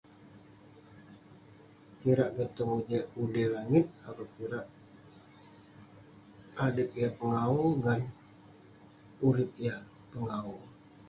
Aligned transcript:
Kirak 1.99 2.31
kek 2.35 2.49
tong 2.55 2.71
udey- 2.79 3.09
udey 3.23 3.47
langit, 3.55 3.87
akouk 4.07 4.29
kirak 4.35 4.65
adet 6.65 6.89
yah 6.99 7.13
pengawu 7.19 7.63
ngan 7.81 8.01
urip 9.27 9.51
yah 9.63 9.79
pengawu. 10.11 10.55